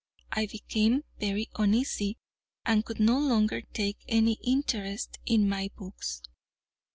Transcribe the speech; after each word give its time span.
I 0.31 0.47
became 0.47 1.03
very 1.19 1.47
uneasy, 1.57 2.17
and 2.65 2.83
could 2.83 2.99
no 2.99 3.19
longer 3.19 3.61
take 3.61 3.99
any 4.07 4.39
interest 4.43 5.19
in 5.27 5.47
my 5.47 5.69
books. 5.77 6.23